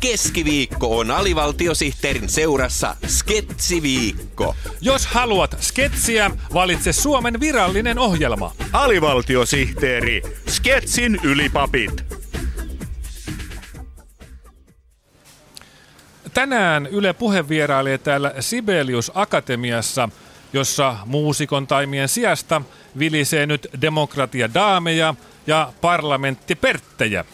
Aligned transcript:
Keskiviikko 0.00 0.98
on 0.98 1.10
alivaltiosihteerin 1.10 2.28
seurassa 2.28 2.96
Sketsiviikko. 3.06 4.54
Jos 4.80 5.06
haluat 5.06 5.56
sketsiä, 5.60 6.30
valitse 6.54 6.92
Suomen 6.92 7.40
virallinen 7.40 7.98
ohjelma. 7.98 8.52
Alivaltiosihteeri, 8.72 10.22
Sketsin 10.48 11.20
ylipapit. 11.22 12.04
Tänään 16.34 16.86
Yle 16.86 17.12
Puhe 17.12 17.48
vierailee 17.48 17.98
täällä 17.98 18.34
Sibelius 18.40 19.12
Akatemiassa, 19.14 20.08
jossa 20.52 20.96
muusikon 21.06 21.66
taimien 21.66 22.08
sijasta 22.08 22.62
vilisee 22.98 23.46
nyt 23.46 23.66
demokratia 23.80 24.54
daameja 24.54 25.14
ja 25.46 25.72
parlamentti 25.80 26.54
perttejä. 26.54 27.24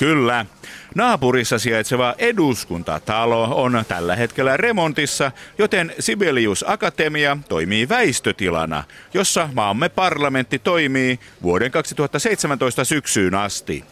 Kyllä. 0.00 0.46
Naapurissa 0.94 1.58
sijaitseva 1.58 2.14
eduskuntatalo 2.18 3.62
on 3.62 3.84
tällä 3.88 4.16
hetkellä 4.16 4.56
remontissa, 4.56 5.32
joten 5.58 5.94
Sibelius 5.98 6.64
Akatemia 6.68 7.36
toimii 7.48 7.88
väistötilana, 7.88 8.84
jossa 9.14 9.48
maamme 9.54 9.88
parlamentti 9.88 10.58
toimii 10.58 11.20
vuoden 11.42 11.70
2017 11.70 12.84
syksyyn 12.84 13.34
asti. 13.34 13.84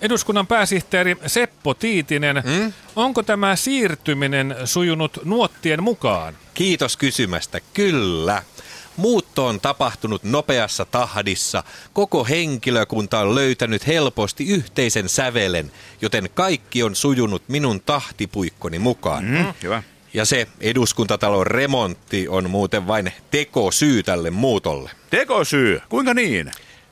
Eduskunnan 0.00 0.46
pääsihteeri 0.46 1.16
Seppo 1.26 1.74
Tiitinen, 1.74 2.42
hmm? 2.42 2.72
onko 2.96 3.22
tämä 3.22 3.56
siirtyminen 3.56 4.56
sujunut 4.64 5.18
nuottien 5.24 5.82
mukaan? 5.82 6.34
Kiitos 6.54 6.96
kysymästä. 6.96 7.60
Kyllä. 7.74 8.42
Muutto 8.96 9.46
on 9.46 9.60
tapahtunut 9.60 10.24
nopeassa 10.24 10.84
tahdissa. 10.84 11.62
Koko 11.92 12.24
henkilökunta 12.24 13.20
on 13.20 13.34
löytänyt 13.34 13.86
helposti 13.86 14.44
yhteisen 14.44 15.08
sävelen, 15.08 15.72
joten 16.00 16.30
kaikki 16.34 16.82
on 16.82 16.96
sujunut 16.96 17.42
minun 17.48 17.80
tahtipuikkoni 17.80 18.78
mukaan. 18.78 19.24
Mm, 19.24 19.54
hyvä. 19.62 19.82
Ja 20.14 20.24
se 20.24 20.48
eduskuntatalon 20.60 21.46
remontti 21.46 22.28
on 22.28 22.50
muuten 22.50 22.86
vain 22.86 23.12
tekosyy 23.30 24.02
tälle 24.02 24.30
muutolle. 24.30 24.90
Tekosyy? 25.10 25.80
Kuinka 25.88 26.14
niin? 26.14 26.50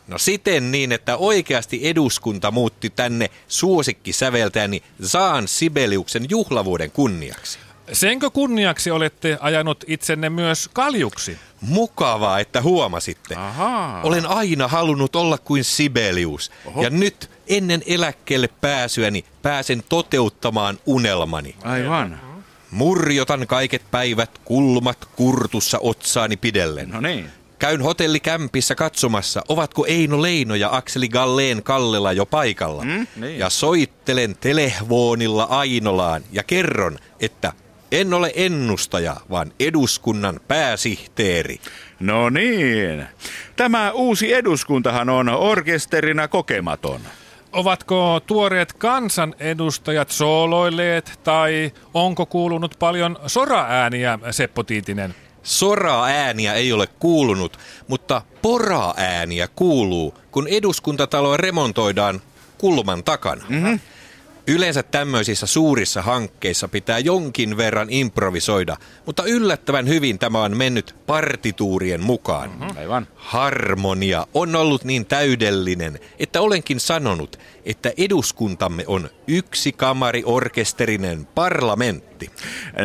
No 0.08 0.18
siten 0.18 0.72
niin, 0.72 0.92
että 0.92 1.16
oikeasti 1.16 1.80
eduskunta 1.82 2.50
muutti 2.50 2.90
tänne 2.90 3.30
suosikkisäveltäjäni 3.48 4.82
Saan 5.02 5.48
Sibeliuksen 5.48 6.26
juhlavuoden 6.30 6.90
kunniaksi. 6.90 7.58
Senkö 7.92 8.30
kunniaksi 8.30 8.90
olette 8.90 9.38
ajanut 9.40 9.84
itsenne 9.86 10.30
myös 10.30 10.70
kaljuksi? 10.72 11.38
Mukavaa, 11.60 12.40
että 12.40 12.62
huomasitte. 12.62 13.34
Ahaa. 13.34 14.02
Olen 14.02 14.26
aina 14.26 14.68
halunnut 14.68 15.16
olla 15.16 15.38
kuin 15.38 15.64
Sibelius. 15.64 16.50
Oho. 16.66 16.82
Ja 16.82 16.90
nyt 16.90 17.30
ennen 17.48 17.82
eläkkeelle 17.86 18.48
pääsyäni 18.60 19.24
pääsen 19.42 19.82
toteuttamaan 19.88 20.78
unelmani. 20.86 21.56
Aivan. 21.64 22.20
Murjotan 22.70 23.46
kaiket 23.46 23.82
päivät 23.90 24.30
kulmat 24.44 24.98
kurtussa 25.16 25.78
otsaani 25.78 26.36
pidellen. 26.36 26.88
No 26.88 27.00
niin. 27.00 27.30
Käyn 27.58 27.82
hotellikämpissä 27.82 28.74
katsomassa, 28.74 29.42
ovatko 29.48 29.86
Eino 29.86 30.22
Leino 30.22 30.54
ja 30.54 30.76
Akseli 30.76 31.08
Galleen 31.08 31.62
Kallela 31.62 32.12
jo 32.12 32.26
paikalla. 32.26 32.84
Mm, 32.84 33.06
niin. 33.16 33.38
Ja 33.38 33.50
soittelen 33.50 34.36
telehvoonilla 34.40 35.44
Ainolaan 35.44 36.22
ja 36.32 36.42
kerron, 36.42 36.98
että 37.20 37.52
en 38.00 38.14
ole 38.14 38.32
ennustaja, 38.34 39.16
vaan 39.30 39.52
eduskunnan 39.60 40.40
pääsihteeri. 40.48 41.60
No 42.00 42.30
niin. 42.30 43.06
Tämä 43.56 43.92
uusi 43.92 44.32
eduskuntahan 44.32 45.10
on 45.10 45.28
orkesterina 45.28 46.28
kokematon. 46.28 47.00
Ovatko 47.52 48.20
tuoreet 48.26 48.72
kansanedustajat 48.72 50.10
sooloilleet 50.10 51.20
tai 51.24 51.72
onko 51.94 52.26
kuulunut 52.26 52.76
paljon 52.78 53.18
soraääniä, 53.26 54.18
Seppo 54.30 54.62
Tiitinen? 54.62 55.14
Sora-ääniä 55.42 56.54
ei 56.54 56.72
ole 56.72 56.86
kuulunut, 56.86 57.58
mutta 57.88 58.22
pora-ääniä 58.42 59.48
kuuluu, 59.56 60.14
kun 60.30 60.48
eduskuntataloa 60.48 61.36
remontoidaan 61.36 62.20
kulman 62.58 63.04
takana. 63.04 63.44
Mm-hmm. 63.48 63.80
Yleensä 64.46 64.82
tämmöisissä 64.82 65.46
suurissa 65.46 66.02
hankkeissa 66.02 66.68
pitää 66.68 66.98
jonkin 66.98 67.56
verran 67.56 67.90
improvisoida, 67.90 68.76
mutta 69.06 69.24
yllättävän 69.24 69.88
hyvin 69.88 70.18
tämä 70.18 70.42
on 70.42 70.56
mennyt 70.56 70.94
partituurien 71.06 72.02
mukaan. 72.02 72.50
Mm-hmm. 72.50 72.76
Aivan. 72.76 73.06
Harmonia 73.14 74.26
on 74.34 74.56
ollut 74.56 74.84
niin 74.84 75.06
täydellinen, 75.06 75.98
että 76.18 76.40
olenkin 76.40 76.80
sanonut, 76.80 77.38
että 77.64 77.92
eduskuntamme 77.96 78.84
on 78.86 79.10
yksi 79.26 79.72
kamariorkesterinen 79.72 81.26
parlamentti. 81.26 82.30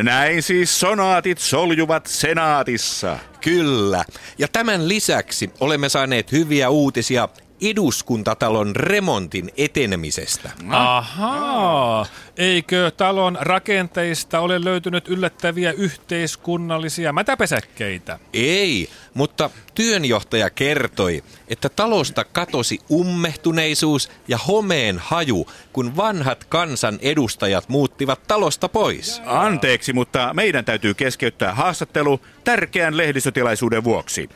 Näin 0.03 0.44
siis 0.44 0.80
sonaatit 0.80 1.38
soljuvat 1.38 2.08
senaatissa. 2.08 3.20
Kyllä. 3.41 4.06
Ja 4.38 4.47
tämän 4.47 4.88
lisäksi 4.88 5.50
olemme 5.59 5.90
saaneet 5.90 6.31
hyviä 6.31 6.70
uutisia 6.70 7.30
eduskuntatalon 7.62 8.75
remontin 8.75 9.52
etenemisestä. 9.58 10.52
Ahaa. 10.70 12.06
Eikö 12.38 12.92
talon 12.97 13.38
rakenteista 13.42 14.40
ole 14.40 14.64
löytynyt 14.64 15.08
yllättäviä 15.08 15.72
yhteiskunnallisia 15.72 17.14
mätäpesäkkeitä? 17.14 18.20
Ei, 18.34 18.90
mutta 19.14 19.50
työnjohtaja 19.75 20.50
kertoi, 20.50 21.24
että 21.47 21.70
talosta 21.70 22.24
katosi 22.24 22.80
ummehtuneisuus 22.92 24.12
ja 24.28 24.38
homeen 24.38 25.00
haju, 25.00 25.47
kun 25.74 25.97
vanhat 25.97 26.44
kansan 26.44 27.00
edustajat 27.02 27.70
muuttivat 27.70 28.28
talosta 28.28 28.70
pois. 28.70 29.22
Anteeksi, 29.26 29.94
mutta 29.94 30.34
meidän 30.34 30.66
täytyy 30.66 30.94
keskeyttää 30.94 31.53
haastattelu 31.53 32.22
tärkeän 32.44 32.97
lehdistötilaisuuden 32.97 33.84
vuoksi. 33.84 34.30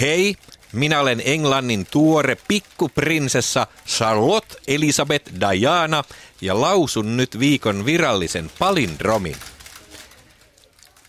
Hei, 0.00 0.34
minä 0.72 1.00
olen 1.00 1.22
Englannin 1.24 1.86
tuore 1.90 2.36
pikkuprinsessa 2.48 3.66
Charlotte 3.86 4.56
Elisabeth 4.66 5.32
Diana 5.40 6.04
ja 6.40 6.60
lausun 6.60 7.16
nyt 7.16 7.38
viikon 7.38 7.84
virallisen 7.84 8.50
palindromin. 8.58 9.36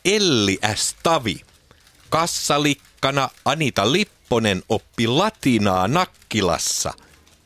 Elli 0.05 0.59
S. 0.75 0.95
Tavi. 1.03 1.41
Kassalikkana 2.09 3.29
Anita 3.45 3.91
Lipponen 3.91 4.63
oppi 4.69 5.07
latinaa 5.07 5.87
Nakkilassa. 5.87 6.93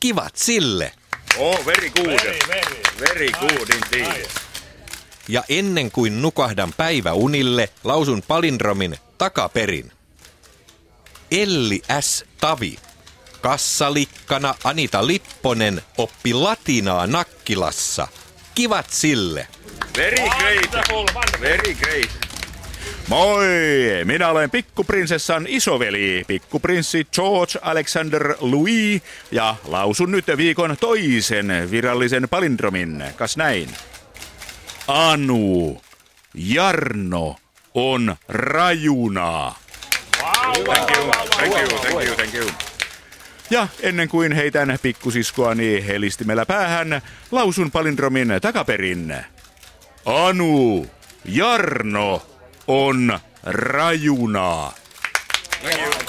Kivat 0.00 0.36
sille. 0.36 0.92
Oh, 1.38 1.66
very 1.66 1.90
good. 1.90 2.06
Very, 2.06 2.38
very, 2.48 2.82
very 3.00 3.30
good 3.30 3.68
indeed. 3.74 4.26
Ja 5.28 5.44
ennen 5.48 5.90
kuin 5.90 6.22
nukahdan 6.22 6.72
päiväunille, 6.76 7.68
lausun 7.84 8.22
palindromin 8.28 8.96
takaperin. 9.18 9.92
Elli 11.30 11.82
S. 12.00 12.24
Tavi. 12.40 12.78
Kassalikkana 13.40 14.54
Anita 14.64 15.06
Lipponen 15.06 15.82
oppi 15.98 16.34
latinaa 16.34 17.06
Nakkilassa. 17.06 18.08
Kivat 18.54 18.90
sille. 18.90 19.46
Very 19.96 20.28
great. 20.28 20.72
Very 21.40 21.74
great. 21.74 22.28
Moi! 23.08 23.46
Minä 24.04 24.28
olen 24.28 24.50
pikkuprinsessan 24.50 25.46
isoveli, 25.48 26.24
pikkuprinssi 26.26 27.06
George 27.12 27.58
Alexander 27.62 28.34
Louis, 28.40 29.02
ja 29.30 29.56
lausun 29.64 30.10
nyt 30.10 30.26
viikon 30.36 30.76
toisen 30.80 31.68
virallisen 31.70 32.28
palindromin. 32.28 33.04
Kas 33.16 33.36
näin? 33.36 33.68
Anu, 34.88 35.82
Jarno 36.34 37.36
on 37.74 38.16
rajuna. 38.28 39.54
Thank 40.54 40.96
you, 40.96 41.10
thank 41.36 41.54
you, 41.54 41.78
thank 41.78 42.06
you, 42.06 42.14
thank 42.14 42.34
you. 42.34 42.50
Ja 43.50 43.68
ennen 43.80 44.08
kuin 44.08 44.32
heitän 44.32 44.78
pikkusiskoani 44.82 45.86
helistimellä 45.86 46.46
päähän, 46.46 47.02
lausun 47.30 47.70
palindromin 47.70 48.28
takaperin. 48.42 49.16
Anu, 50.04 50.86
Jarno 51.24 52.22
on 52.66 53.18
rajuna. 53.44 54.72
Thank 55.62 55.80
you. 55.80 56.07